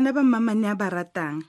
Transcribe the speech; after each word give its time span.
bašimane 0.00 0.70
a 0.70 0.74
ba 0.74 0.90
ratang. 0.90 1.42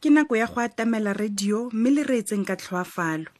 Ke 0.00 0.10
nako 0.10 0.36
ya 0.36 0.46
go 0.46 0.60
atamela 0.60 1.12
radio 1.16 1.70
mme 1.72 1.90
le 1.90 2.02
reetseng 2.04 2.44
ka 2.44 2.56
tlhoafalo. 2.56 3.30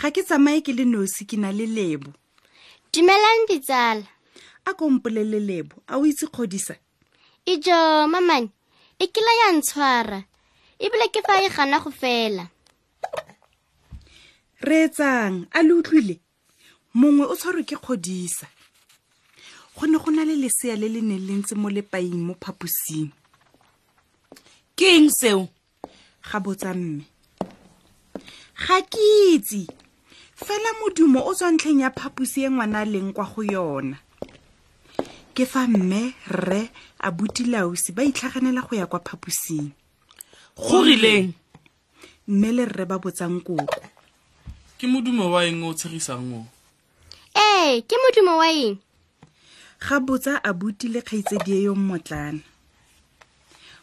Ga 0.00 0.10
ke 0.10 0.22
tsamaye 0.24 0.62
ke 0.64 0.72
le 0.72 0.84
nosi 0.84 1.26
ke 1.26 1.36
na 1.36 1.52
le 1.52 1.66
lebo. 1.66 2.12
Dumelang 2.92 3.46
ditsala. 3.48 4.04
A 4.66 4.74
kompolele 4.74 5.40
lebo 5.40 5.76
a 5.88 5.98
o 5.98 6.04
itse 6.06 6.26
kgodisa? 6.26 6.74
Ijo 7.46 8.08
mamane 8.08 8.50
e 8.98 9.06
kila 9.06 9.32
ya 9.40 9.52
ntshwara. 9.52 10.24
Ebile 10.80 11.08
ke 11.12 11.20
fa 11.22 11.40
e 11.44 11.48
gana 11.48 11.80
go 11.80 11.90
fela. 11.90 12.48
Reetsang 14.60 15.46
a 15.52 15.62
le 15.62 15.72
utlwile? 15.74 16.20
Mongwe 16.94 17.28
o 17.28 17.36
tshwarwe 17.36 17.62
ke 17.68 17.76
kgodisa 17.76 18.48
go 19.76 19.86
ne 19.86 19.98
go 19.98 20.10
na 20.10 20.24
le 20.24 20.34
lesea 20.36 20.76
le 20.76 20.88
le 20.88 21.00
neng 21.00 21.20
le 21.26 21.34
ntse 21.36 21.54
mo 21.54 21.68
lepaing 21.68 22.16
mo 22.16 22.34
phaposing. 22.40 23.10
Ke 24.76 24.96
eng 24.96 25.10
seo? 25.10 25.48
Ga 26.24 26.40
botsa 26.40 26.74
mme. 26.74 27.04
Ga 28.56 28.80
ke 28.82 29.04
itse. 29.36 29.66
Fela 30.36 30.72
modumo 30.80 31.20
o 31.28 31.34
tswa 31.34 31.52
ntlheng 31.52 31.80
ya 31.80 31.90
phaposi 31.90 32.44
e 32.44 32.50
ngwana 32.50 32.80
a 32.80 32.84
leng 32.84 33.12
kwa 33.12 33.24
go 33.24 33.42
yona. 33.42 33.96
Ke 35.34 35.44
fa 35.46 35.68
mme 35.68 36.14
rre 36.28 36.70
a 37.00 37.10
butilausi 37.10 37.92
ba 37.92 38.04
itlhaganela 38.04 38.64
go 38.64 38.76
ya 38.76 38.86
kwa 38.86 39.00
phaposing. 39.00 39.70
Go 40.56 40.84
rileng 40.84 41.32
mme 42.28 42.48
le 42.52 42.64
rre 42.64 42.84
ba 42.84 42.98
botsang 42.98 43.40
koko 43.44 43.64
ke 44.78 44.86
modumo 44.86 45.30
wa 45.32 45.44
eng 45.44 45.64
o 45.64 45.72
tshegisang 45.72 46.32
o? 46.36 46.44
Ee 47.36 47.80
ke 47.80 47.96
modumo 47.96 48.36
wa 48.36 48.48
eng 48.52 48.76
ga 49.80 50.00
botsa 50.00 50.40
a 50.42 50.52
butile 50.52 51.00
kgaitsedi 51.02 51.52
e 51.52 51.62
yo 51.66 51.74
mmotlana. 51.74 52.40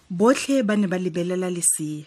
Botlhe 0.10 0.64
ba 0.64 0.76
ne 0.76 0.88
ba 0.88 0.98
lebelela 0.98 1.50
lesea. 1.50 2.06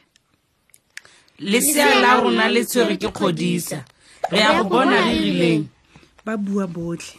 Lesea 1.38 2.00
la 2.02 2.20
rona 2.20 2.48
le 2.48 2.64
tshwere 2.64 2.96
ke 2.96 3.08
kgodisa. 3.12 3.84
Re 4.30 4.38
ya 4.38 4.62
go 4.62 4.64
bona 4.70 5.00
re 5.06 5.14
rileng. 5.18 5.64
Ba 6.24 6.36
bua 6.36 6.66
botlhe. 6.66 7.18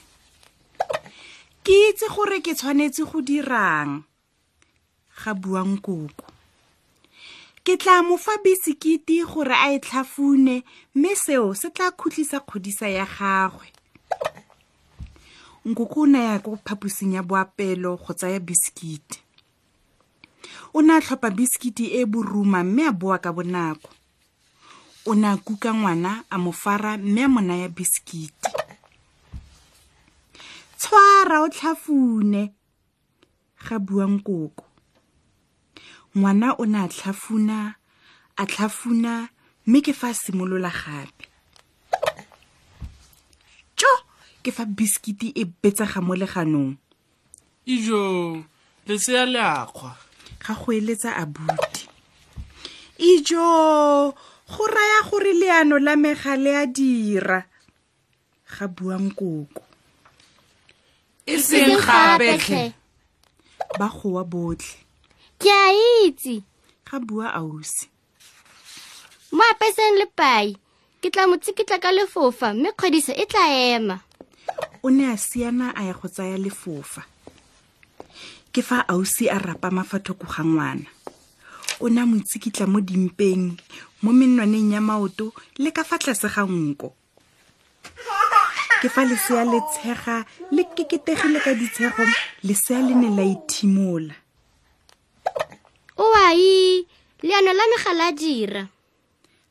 Ke 1.63 1.73
itse 1.89 2.07
gore 2.13 2.39
ke 2.41 2.55
tshwanetse 2.55 3.03
go 3.09 3.21
dirang. 3.21 4.03
Ga 5.23 5.33
buang 5.33 5.77
koko 5.81 6.37
ke 7.67 7.75
tla 7.75 7.99
mo 7.99 8.15
fa 8.15 8.31
bisikiti 8.39 9.19
gore 9.27 9.51
a 9.51 9.73
e 9.75 9.79
tlhafune 9.83 10.63
mme 10.95 11.11
seo 11.19 11.51
se 11.51 11.67
tla 11.75 11.91
khutlisa 11.91 12.39
kgodisa 12.39 12.87
ya 12.87 13.03
gagwe 13.03 13.67
nkoko 15.67 16.01
o 16.01 16.05
na 16.05 16.19
ya 16.19 16.39
ko 16.39 16.57
phaposing 16.65 17.13
ya 17.13 17.23
boapelo 17.23 17.91
go 17.99 18.13
tsaya 18.13 18.39
bisikiti 18.39 19.19
o 20.73 20.81
ne 20.81 20.93
a 20.93 21.01
tlhopha 21.01 21.29
bisikiti 21.29 21.85
e 21.99 22.05
boruma 22.05 22.63
mme 22.63 22.83
a 22.87 22.91
boa 22.91 23.17
ka 23.17 23.31
bonako. 23.33 23.89
O 25.05 25.15
ne 25.15 25.27
a 25.27 25.37
kuka 25.37 25.73
ngwana 25.73 26.23
a 26.29 26.37
mo 26.37 26.51
fara 26.51 26.97
mme 26.97 27.21
a 27.23 27.27
mo 27.27 27.41
naya 27.41 27.69
bisikiti 27.69 28.51
tshwara 30.79 31.41
o 31.41 31.47
tlhafune 31.49 32.53
ga 33.65 33.79
buang 33.79 34.19
koko 34.19 34.65
ngwana 36.17 36.53
o 36.61 36.65
ne 36.65 36.77
a 36.85 36.87
tlhafuna 36.87 37.75
a 38.37 38.43
tlhafuna 38.45 39.29
mme 39.65 39.81
ke 39.81 39.93
fa 39.93 40.09
a 40.09 40.13
simolola 40.13 40.69
gape 40.69 41.36
ke 44.47 44.55
fa 44.55 44.63
bisikiti 44.63 45.35
e 45.35 45.43
betsega 45.43 45.99
mo 45.99 46.15
leganong? 46.15 46.79
Ijo 47.67 47.99
lesea 48.87 49.27
le 49.27 49.43
a 49.43 49.67
kgwa 49.67 49.91
ga 50.39 50.53
go 50.55 50.71
eletsa 50.71 51.11
abuti. 51.19 51.83
Ijo 52.95 53.43
go 54.47 54.63
raya 54.71 55.03
gore 55.03 55.33
leano 55.35 55.75
la 55.83 55.99
mega 55.99 56.39
le 56.39 56.55
a 56.55 56.63
dira. 56.63 57.43
Ga 58.47 58.71
buang 58.71 59.11
koko. 59.11 59.67
E 61.27 61.35
seng 61.43 61.75
gape 61.83 62.39
tlhe. 62.39 62.71
Ba 63.75 63.91
goa 63.91 64.23
botlhe. 64.23 64.79
Ke 65.35 65.51
a 65.51 65.67
itse. 66.07 66.39
Ga 66.87 67.03
bua 67.03 67.35
ausi. 67.35 67.91
Mo 69.35 69.43
apeseng 69.43 69.99
le 69.99 70.07
pai 70.07 70.55
ke 71.03 71.11
tla 71.11 71.27
mo 71.27 71.35
tsikitla 71.35 71.83
ka 71.83 71.91
lefofa 71.91 72.55
mme 72.55 72.71
kgwediso 72.71 73.11
e 73.11 73.27
tla 73.27 73.43
ema 73.75 74.06
o 74.87 74.89
ne 74.89 75.11
a 75.11 75.17
siana 75.19 75.75
a 75.75 75.83
ya 75.83 75.93
go 75.93 76.07
tsaya 76.07 76.37
lefofa. 76.39 77.03
Ke 78.55 78.61
fa 78.63 78.87
ausi 78.87 79.27
a 79.27 79.35
rapa 79.35 79.67
mafathoko 79.67 80.23
ga 80.23 80.43
ngwana. 80.47 80.87
O 81.83 81.91
ne 81.91 81.99
a 82.01 82.05
mo 82.07 82.15
tsikitla 82.23 82.71
mo 82.71 82.79
dimpeng 82.79 83.59
mo 84.01 84.11
menwaneng 84.15 84.71
ya 84.71 84.79
maoto 84.79 85.35
le 85.59 85.75
ka 85.75 85.83
fa 85.83 85.99
tlase 85.99 86.31
ga 86.31 86.47
nko. 86.47 86.95
Ke 88.79 88.87
fa 88.87 89.03
lesea 89.03 89.43
le 89.43 89.59
tshega 89.59 90.23
le 90.55 90.63
keketegile 90.71 91.39
ka 91.43 91.51
ditshego 91.51 92.03
lesea 92.47 92.79
le 92.79 92.95
ne 92.95 93.09
la 93.11 93.25
ithimola 93.27 94.15
o 95.97 96.05
ai 96.13 96.85
leano 97.25 97.51
la 97.51 97.65
megala 97.73 98.07
a 98.07 98.11
dira. 98.13 98.63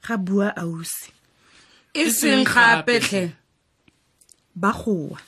Ga 0.01 0.17
bua 0.17 0.49
ausi. 0.57 1.11
E 1.93 2.09
seng 2.09 2.47
gape 2.47 2.97
tlhe 3.05 3.46
ba 4.57 4.73
goa. 4.73 5.21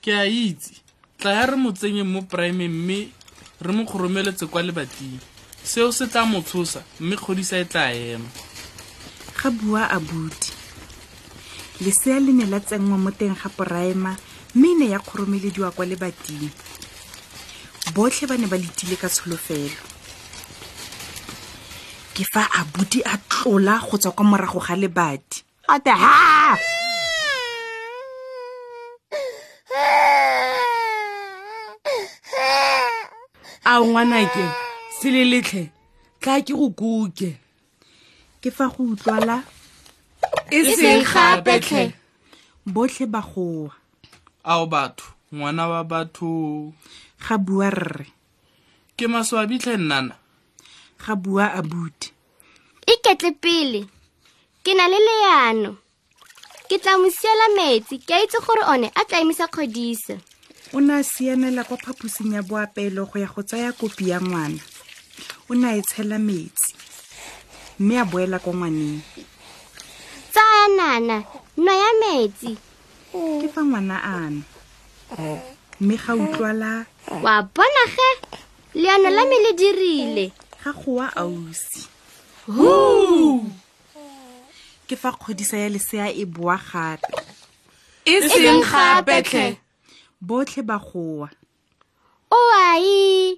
Ke 0.00 0.14
a 0.14 0.24
itse. 0.26 0.78
Tla 1.18 1.32
ya 1.34 1.46
re 1.46 1.56
mo 1.56 1.72
tsenyeng 1.72 2.06
mo 2.06 2.22
praeme 2.22 2.68
mme 2.68 3.10
re 3.60 3.72
mo 3.72 3.84
kgoromeletse 3.84 4.46
kwa 4.46 4.62
lebating. 4.62 5.18
Seo 5.64 5.92
se 5.92 6.06
tla 6.06 6.24
mo 6.24 6.40
tshosa 6.40 6.82
mme 7.00 7.16
kgodisa 7.16 7.58
e 7.58 7.64
tla 7.64 7.92
ema. 7.92 8.28
Ga 9.42 9.50
bua 9.50 9.90
abuti 9.90 10.52
lesea 11.80 12.20
le 12.20 12.32
ne 12.32 12.46
la 12.46 12.60
tsenngwa 12.60 12.98
mo 12.98 13.10
teng 13.10 13.34
ga 13.34 13.48
poraema 13.48 14.16
mme 14.54 14.68
e 14.68 14.74
ne 14.74 14.86
ya 14.88 14.98
kgoromelediwa 14.98 15.70
kwa 15.70 15.86
lebating. 15.86 16.50
Botlhe 17.94 18.26
ba 18.26 18.36
ne 18.38 18.46
ba 18.46 18.56
letile 18.56 18.96
ka 18.96 19.08
tsholofelo. 19.08 19.82
Ke 22.14 22.24
fa 22.24 22.46
abuti 22.60 23.02
a 23.02 23.18
tlola 23.28 23.82
go 23.82 23.98
tswa 23.98 24.12
kwa 24.12 24.24
morago 24.24 24.60
ga 24.60 24.76
lebati. 24.76 25.42
A 25.68 25.80
te 25.80 25.90
ha 25.90 26.83
a 33.74 33.80
ngwanake 33.80 34.44
se 35.00 35.10
le 35.10 35.24
letlhe. 35.24 35.70
Tla 36.20 36.40
ke 36.40 36.54
go 36.54 36.70
kuke. 36.70 37.30
Ke 38.40 38.50
fa 38.50 38.68
go 38.70 38.94
utlwala. 38.94 39.42
E 40.50 40.58
seng 40.76 41.02
gape 41.02 41.58
tlhe. 41.60 41.84
Botlhe 42.66 43.06
ba 43.06 43.20
goa. 43.20 43.74
Ao 44.44 44.66
batho 44.66 45.06
ngwana 45.34 45.68
wa 45.68 45.84
batho. 45.84 46.72
Ga 47.18 47.38
bua 47.38 47.70
rre. 47.70 48.06
Ke 48.96 49.08
maswabitlhe 49.08 49.76
nnana? 49.76 50.14
Ga 51.02 51.14
bua 51.16 51.52
abuti 51.52 52.12
iketle 52.86 53.32
pele. 53.32 53.86
Ke 54.62 54.74
na 54.74 54.88
le 54.88 54.98
leano. 54.98 55.76
Ke 56.68 56.78
tla 56.78 56.98
mo 56.98 57.10
siela 57.10 57.48
metsi 57.56 57.98
ke 57.98 58.14
a 58.14 58.22
itse 58.22 58.38
gore 58.38 58.62
one 58.70 58.88
a 58.94 59.04
tla 59.04 59.20
emisa 59.20 59.48
kgodisa 59.48 60.16
o 60.74 60.80
ne 60.80 60.94
a 60.94 61.02
sianela 61.02 61.64
kwa 61.64 61.76
phaposing 61.76 62.34
ya 62.34 62.42
boapelo 62.42 63.06
go 63.06 63.18
ya 63.18 63.26
go 63.26 63.42
tsaya 63.42 63.72
kopi 63.72 64.08
ya 64.08 64.20
ngwana. 64.20 64.58
O 65.48 65.54
ne 65.54 65.68
a 65.68 65.76
e 65.76 65.82
tshela 65.82 66.18
metsi 66.18 66.74
mme 67.78 67.98
a 68.00 68.04
boela 68.04 68.38
kwa 68.38 68.54
ngwaneng. 68.54 69.00
Tsaya 70.32 70.68
nana 70.76 71.24
nwa 71.56 71.74
ya 71.74 71.90
metsi. 72.00 72.58
Ke 73.40 73.48
fa 73.54 73.62
ngwana 73.64 74.02
ana 74.02 74.42
mme 75.80 75.96
ga 75.96 76.14
utlwala 76.14 76.86
wa 77.22 77.42
bona 77.42 77.84
ge 77.94 78.10
leano 78.74 79.10
la 79.10 79.24
me 79.24 79.36
le 79.42 79.52
dirile. 79.52 80.32
ga 80.64 80.72
goa 80.72 81.06
ausi. 81.16 81.86
Ke 84.88 84.96
fa 84.96 85.12
kgodisa 85.12 85.56
ya 85.56 85.68
lesea 85.68 86.10
e 86.10 86.24
boa 86.24 86.58
gape. 86.58 87.06
E 88.04 88.28
seng 88.28 88.62
gape 88.66 89.22
tlhe 89.22 89.63
botlhe 90.28 90.62
ba 90.68 90.76
goa. 90.78 91.28
O 92.30 92.40
ai 92.56 93.36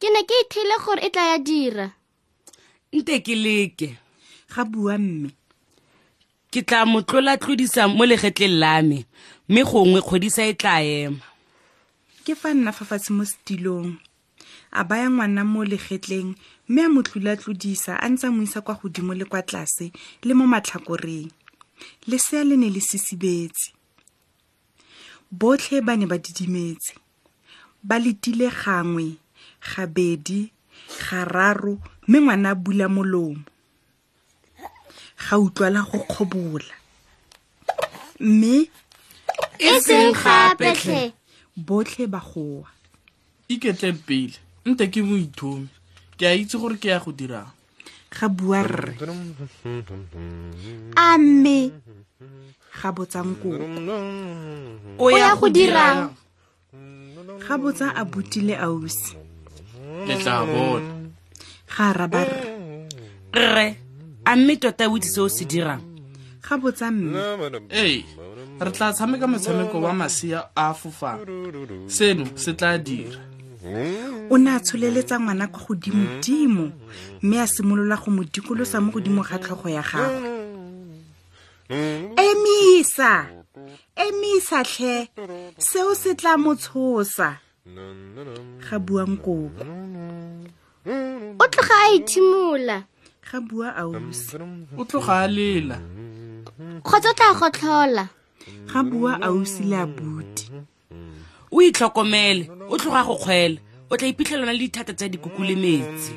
ke 0.00 0.08
ne 0.12 0.20
ke 0.28 0.34
ithile 0.44 0.76
gore 0.84 1.02
e 1.06 1.10
tla 1.14 1.24
ya 1.30 1.38
dira. 1.38 1.86
Nte 2.92 3.20
ke 3.24 3.34
leke. 3.44 3.88
Ga 4.52 4.64
bua 4.64 4.98
mme. 4.98 5.30
Ke 6.52 6.60
tla 6.64 6.84
mo 6.88 7.00
tlola-tlodisa 7.04 7.88
mo 7.88 8.04
legetleng 8.08 8.58
la 8.62 8.82
me 8.82 9.04
mme 9.48 9.62
gongwe 9.68 10.00
kgodisa 10.02 10.42
e 10.50 10.54
tla 10.60 10.80
ema. 10.82 11.24
Ke 12.24 12.34
fa 12.34 12.52
nna 12.54 12.72
fa 12.76 12.84
fatshe 12.88 13.12
mo 13.16 13.24
setilong. 13.24 13.96
A 14.72 14.84
baya 14.84 15.08
ngwana 15.10 15.44
mo 15.44 15.64
legetleng 15.64 16.34
mme 16.68 16.80
a 16.84 16.88
mo 16.92 17.00
tlula-tlodisa 17.06 17.96
a 17.96 18.06
ntse 18.08 18.26
a 18.26 18.34
mo 18.34 18.42
isa 18.42 18.60
kwa 18.60 18.74
godimo 18.80 19.14
le 19.14 19.24
kwa 19.24 19.42
tlase 19.42 19.92
le 20.26 20.32
mo 20.34 20.44
matlhakoreng. 20.46 21.30
Lesea 22.08 22.44
le 22.44 22.56
ne 22.56 22.68
le 22.74 22.80
sisibetse 22.80 23.77
botlhe 25.30 25.80
ba 25.80 25.96
ne 25.96 26.06
ba 26.06 26.18
didimetse. 26.18 26.94
Ba 27.82 27.98
letile 27.98 28.48
gangwe 28.50 29.16
gabedi 29.60 30.52
gararo 31.10 31.78
mme 32.08 32.20
ngwana 32.20 32.50
a 32.50 32.54
bula 32.54 32.88
molomo. 32.88 33.44
Ga 35.28 35.38
utlwala 35.38 35.82
go 35.82 35.98
kgobola. 35.98 36.74
Mme 38.20 38.68
e 39.58 39.80
seng 39.80 40.14
gape 40.14 40.72
tlhe. 40.74 41.12
botlhe 41.56 42.06
ba 42.06 42.20
goa. 42.20 42.68
Iketleng 43.48 44.00
pele 44.06 44.36
nte 44.66 44.86
ke 44.92 45.02
moithomi. 45.02 45.68
Ke 46.18 46.26
a 46.26 46.34
itse 46.34 46.58
gore 46.58 46.76
ke 46.78 46.88
ya 46.88 46.98
go 46.98 47.12
dirang 47.12 47.57
ga 48.10 48.26
bua 48.28 48.62
rre 48.62 48.94
a 50.96 51.18
mme 51.18 51.58
ga 52.78 52.88
botsang 52.92 53.34
kopo 53.40 53.64
o 54.98 55.10
ya 55.10 55.36
go 55.36 55.48
dirang 55.48 56.10
ga 57.48 57.54
botsa 57.58 57.94
a 57.94 58.04
butile 58.04 58.54
ausi. 58.56 59.16
Le 60.06 60.14
tla 60.20 60.44
bona. 60.44 60.92
Ga 61.72 61.84
araba 61.90 62.24
rre 62.24 62.50
rre 63.32 63.68
a 64.24 64.36
mme 64.36 64.56
tota 64.56 64.88
o 64.88 64.96
itse 64.96 65.10
se 65.14 65.20
o 65.20 65.28
se 65.28 65.44
dirang. 65.44 65.82
Ga 66.44 66.54
botsa 66.58 66.90
mme. 66.90 67.16
Ee 67.70 68.04
re 68.60 68.70
tla 68.72 68.92
tshameka 68.92 69.26
motshameko 69.26 69.80
wa 69.80 69.92
masea 69.92 70.50
a 70.54 70.74
fofang 70.74 71.20
seno 71.86 72.24
se 72.34 72.52
tla 72.52 72.78
dira 72.78 73.18
o 74.30 74.38
ne 74.38 74.50
a 74.50 74.60
tsholeletsa 74.60 75.20
ngwana 75.20 75.46
kwa 75.46 75.60
godimodimo 75.66 76.72
mme 77.22 77.40
a 77.40 77.46
simolola 77.46 77.96
go 77.96 78.10
mo 78.10 78.22
dikolosa 78.24 78.80
mo 78.80 78.92
godimo 78.92 79.22
ga 79.22 79.38
tlhogo 79.38 79.68
ya 79.68 79.82
gagwe. 79.82 80.30
Emisa! 82.16 83.26
Emisa 83.96 84.64
tlhe! 84.64 85.08
Seo 85.58 85.94
se 85.94 86.14
tla 86.14 86.36
mo 86.36 86.54
tshosa 86.54 87.38
ga 88.70 88.78
buang 88.78 89.16
kobo 89.16 89.64
o 91.38 91.46
tloga 91.48 91.74
a 91.84 91.94
ithimola. 91.94 92.84
Ga 93.30 93.40
bua 93.40 93.76
ausi. 93.76 94.36
O 94.76 94.84
tloga 94.84 95.24
a 95.24 95.28
lela. 95.28 95.78
Kgotsa 96.82 97.10
o 97.10 97.14
tla 97.14 97.34
gotlhola. 97.38 98.08
Ga 98.72 98.82
bua 98.82 99.20
ausi 99.20 99.62
le 99.64 99.76
abuti. 99.76 100.50
O 101.52 101.60
itlhokomele 101.62 102.50
o 102.70 102.76
tloga 102.76 103.04
go 103.04 103.16
kgwela 103.16 103.60
o 103.90 103.96
tla 103.96 104.08
iphitlhelana 104.08 104.52
le 104.52 104.58
dithata 104.58 104.92
tsa 104.94 105.08
dikuku 105.08 105.42
le 105.42 105.56
metsi. 105.56 106.12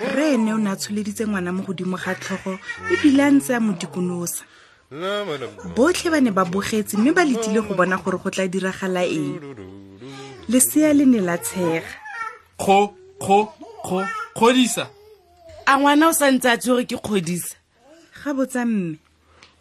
Rre 0.00 0.34
ene 0.34 0.52
o 0.52 0.58
ne 0.58 0.70
a 0.70 0.76
tsholeditse 0.76 1.26
ngwana 1.26 1.52
mo 1.52 1.62
godimo 1.62 1.96
ga 1.96 2.14
tlhogo 2.14 2.58
ebile 2.92 3.22
a 3.22 3.30
ntse 3.30 3.54
a 3.54 3.60
mo 3.60 3.72
dikonosa 3.72 4.44
botlhe 5.76 6.10
ba 6.10 6.20
ne 6.20 6.30
ba 6.30 6.44
bogetse 6.44 6.96
mme 6.96 7.12
ba 7.12 7.24
letile 7.24 7.60
go 7.62 7.74
bona 7.74 7.96
gore 7.96 8.18
go 8.18 8.30
tla 8.30 8.46
diragala 8.48 9.02
eng. 9.02 9.40
Lesea 10.48 10.92
le 10.92 11.04
ne 11.06 11.20
la 11.20 11.38
tshega. 11.38 11.88
Kgo 12.58 12.94
kgo 13.18 13.48
kgo 13.82 14.04
kgodisa. 14.36 14.90
A 15.66 15.78
ngwana 15.78 16.08
o 16.08 16.12
sa 16.12 16.30
ntse 16.30 16.48
a 16.50 16.56
tshwere 16.58 16.84
ke 16.84 16.96
kgodisa. 17.00 17.56
Ga 18.22 18.34
botsa 18.34 18.64
mme. 18.64 18.98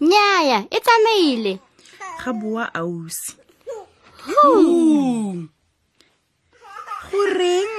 Nnyaya 0.02 0.68
e 0.70 0.80
tsamaile. 0.80 1.60
Ga 2.20 2.34
bua 2.34 2.74
ausi 2.74 3.34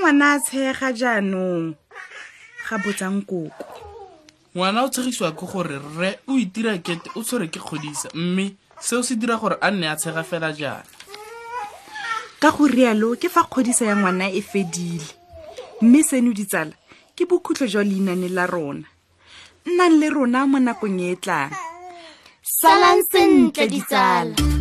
ngwana 0.05 0.33
a 0.33 0.41
tshega 0.41 0.93
jaanong. 0.93 1.75
Ga 2.69 2.77
botsang 2.79 3.25
koko. 3.25 3.65
Ngwana 4.55 4.85
o 4.85 4.89
tshegisiwa 4.89 5.33
ke 5.33 5.47
gore 5.49 5.81
rre 5.81 6.19
o 6.29 6.37
itira 6.37 6.77
kete 6.79 7.09
o 7.17 7.23
tshwere 7.25 7.49
ke 7.49 7.59
kgodisa 7.59 8.13
mme 8.15 8.53
seo 8.81 9.03
se 9.03 9.17
dira 9.17 9.41
gore 9.41 9.57
a 9.61 9.71
nne 9.71 9.89
a 9.89 9.97
tshega 9.97 10.23
fela 10.23 10.53
jaana. 10.53 10.85
Ka 12.39 12.53
go 12.53 12.69
rialo 12.69 13.17
ke 13.17 13.33
fa 13.33 13.49
kgodisa 13.49 13.89
ya 13.89 13.97
ngwana 13.97 14.29
e 14.29 14.43
fedile. 14.43 15.09
Mme 15.81 16.03
seno 16.05 16.33
ditsala 16.37 16.77
ke 17.17 17.25
bokhutlo 17.25 17.67
jwa 17.67 17.85
leinane 17.85 18.29
la 18.29 18.45
rona. 18.47 18.85
Nnang 19.65 19.97
le 19.97 20.11
rona 20.11 20.47
mo 20.47 20.61
nakong 20.61 21.01
e 21.01 21.13
e 21.13 21.17
tlang. 21.17 21.57
Salang 22.45 23.01
sentle 23.09 23.69
ditsala 23.73 24.54